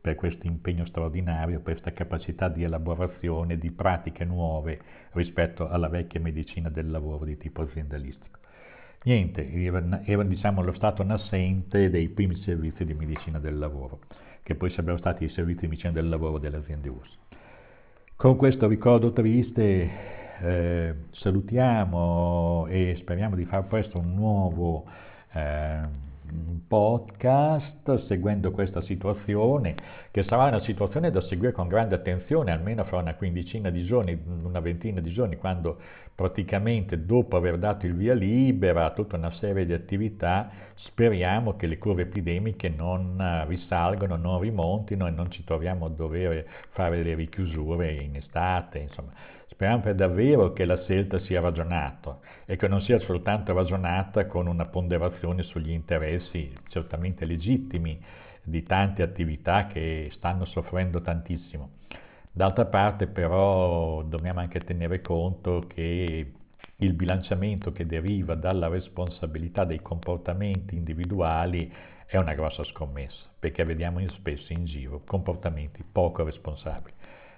per 0.00 0.14
questo 0.14 0.46
impegno 0.46 0.86
straordinario, 0.86 1.60
per 1.60 1.74
questa 1.74 1.92
capacità 1.92 2.48
di 2.48 2.62
elaborazione 2.62 3.58
di 3.58 3.70
pratiche 3.72 4.24
nuove 4.24 4.80
rispetto 5.12 5.68
alla 5.68 5.88
vecchia 5.88 6.20
medicina 6.20 6.68
del 6.70 6.90
lavoro 6.90 7.24
di 7.24 7.36
tipo 7.36 7.62
aziendalistico. 7.62 8.38
Niente, 9.06 9.48
era, 9.52 10.24
diciamo, 10.24 10.62
lo 10.62 10.72
stato 10.72 11.04
nascente 11.04 11.90
dei 11.90 12.08
primi 12.08 12.34
servizi 12.42 12.84
di 12.84 12.92
medicina 12.92 13.38
del 13.38 13.56
lavoro, 13.56 14.00
che 14.42 14.56
poi 14.56 14.68
sarebbero 14.70 14.98
stati 14.98 15.22
i 15.22 15.28
servizi 15.28 15.60
di 15.60 15.68
medicina 15.68 15.92
del 15.92 16.08
lavoro 16.08 16.38
delle 16.38 16.56
aziende 16.56 16.88
US. 16.88 17.08
Con 18.16 18.34
questo 18.34 18.66
ricordo 18.66 19.12
triste 19.12 19.90
eh, 20.40 20.94
salutiamo 21.12 22.66
e 22.68 22.96
speriamo 22.98 23.36
di 23.36 23.44
far 23.44 23.68
presto 23.68 23.96
un 23.98 24.12
nuovo, 24.12 24.86
eh, 25.32 26.04
podcast 26.66 28.06
seguendo 28.06 28.50
questa 28.50 28.82
situazione, 28.82 29.76
che 30.10 30.24
sarà 30.24 30.46
una 30.46 30.60
situazione 30.62 31.12
da 31.12 31.20
seguire 31.20 31.52
con 31.52 31.68
grande 31.68 31.94
attenzione, 31.94 32.50
almeno 32.50 32.82
fra 32.84 32.98
una 32.98 33.14
quindicina 33.14 33.70
di 33.70 33.84
giorni, 33.84 34.20
una 34.42 34.58
ventina 34.58 35.00
di 35.00 35.12
giorni, 35.12 35.36
quando 35.36 35.78
praticamente 36.16 37.04
dopo 37.04 37.36
aver 37.36 37.58
dato 37.58 37.84
il 37.84 37.94
via 37.94 38.14
libera 38.14 38.86
a 38.86 38.92
tutta 38.92 39.16
una 39.16 39.32
serie 39.32 39.66
di 39.66 39.74
attività, 39.74 40.50
speriamo 40.76 41.56
che 41.56 41.66
le 41.66 41.76
curve 41.76 42.02
epidemiche 42.02 42.70
non 42.70 43.44
risalgano, 43.46 44.16
non 44.16 44.40
rimontino 44.40 45.06
e 45.06 45.10
non 45.10 45.30
ci 45.30 45.44
troviamo 45.44 45.84
a 45.84 45.90
dover 45.90 46.46
fare 46.70 47.02
le 47.02 47.14
richiusure 47.14 47.92
in 47.92 48.16
estate, 48.16 48.78
insomma. 48.78 49.12
Speriamo 49.48 49.82
per 49.82 49.94
davvero 49.94 50.52
che 50.52 50.64
la 50.64 50.82
scelta 50.82 51.18
sia 51.20 51.40
ragionata 51.40 52.18
e 52.46 52.56
che 52.56 52.66
non 52.66 52.80
sia 52.82 52.98
soltanto 53.00 53.54
ragionata 53.54 54.26
con 54.26 54.46
una 54.46 54.66
ponderazione 54.66 55.42
sugli 55.42 55.70
interessi 55.70 56.52
certamente 56.68 57.24
legittimi 57.24 57.98
di 58.42 58.62
tante 58.62 59.02
attività 59.02 59.66
che 59.66 60.10
stanno 60.12 60.44
soffrendo 60.46 61.00
tantissimo. 61.00 61.70
D'altra 62.36 62.66
parte 62.66 63.06
però 63.06 64.02
dobbiamo 64.02 64.40
anche 64.40 64.60
tenere 64.60 65.00
conto 65.00 65.64
che 65.66 66.32
il 66.76 66.92
bilanciamento 66.92 67.72
che 67.72 67.86
deriva 67.86 68.34
dalla 68.34 68.68
responsabilità 68.68 69.64
dei 69.64 69.80
comportamenti 69.80 70.76
individuali 70.76 71.72
è 72.04 72.18
una 72.18 72.34
grossa 72.34 72.62
scommessa, 72.64 73.24
perché 73.38 73.64
vediamo 73.64 74.06
spesso 74.10 74.52
in 74.52 74.66
giro 74.66 75.00
comportamenti 75.06 75.82
poco 75.90 76.24
responsabili. 76.24 76.92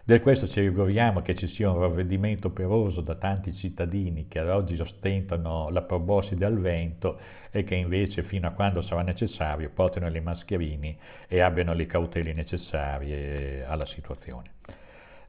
Per 0.04 0.20
questo 0.20 0.48
ci 0.48 0.58
auguriamo 0.66 1.22
che 1.22 1.36
ci 1.36 1.46
sia 1.46 1.70
un 1.70 1.78
ravvedimento 1.78 2.48
operoso 2.48 3.00
da 3.00 3.14
tanti 3.14 3.54
cittadini 3.54 4.26
che 4.26 4.40
ad 4.40 4.48
oggi 4.48 4.80
ostentano 4.80 5.68
la 5.70 5.82
proboscide 5.82 6.44
al 6.44 6.58
vento 6.58 7.20
e 7.52 7.62
che 7.62 7.76
invece 7.76 8.24
fino 8.24 8.48
a 8.48 8.50
quando 8.50 8.82
sarà 8.82 9.02
necessario 9.02 9.70
portino 9.72 10.08
le 10.08 10.20
mascherine 10.20 10.96
e 11.28 11.38
abbiano 11.38 11.72
le 11.72 11.86
cautele 11.86 12.32
necessarie 12.32 13.64
alla 13.64 13.86
situazione. 13.86 14.56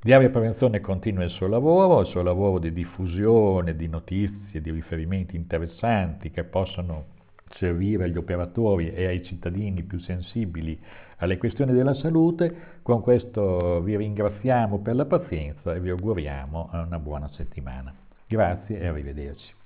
Diario 0.02 0.30
Prevenzione 0.30 0.80
continua 0.80 1.26
il 1.26 1.30
suo 1.30 1.48
lavoro, 1.48 2.00
il 2.00 2.08
suo 2.08 2.22
lavoro 2.22 2.58
di 2.58 2.72
diffusione 2.72 3.76
di 3.76 3.90
notizie, 3.90 4.62
di 4.62 4.72
riferimenti 4.72 5.36
interessanti 5.36 6.32
che 6.32 6.46
possono 6.46 7.18
servire 7.56 8.06
agli 8.06 8.16
operatori 8.16 8.94
e 8.94 9.08
ai 9.08 9.26
cittadini 9.26 9.84
più 9.84 10.00
sensibili 10.00 10.80
alle 11.18 11.38
questioni 11.38 11.74
della 11.74 11.96
salute. 11.96 12.80
Con 12.82 13.02
questo 13.02 13.82
vi 13.82 13.98
ringraziamo 13.98 14.80
per 14.80 14.96
la 14.96 15.06
pazienza 15.06 15.76
e 15.76 15.82
vi 15.82 15.90
auguriamo 15.90 16.70
una 16.72 17.00
buona 17.00 17.28
settimana. 17.34 17.94
Grazie 18.26 18.80
e 18.80 18.88
arrivederci. 18.88 19.59